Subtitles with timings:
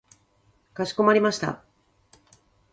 [0.73, 1.63] かしこまりました。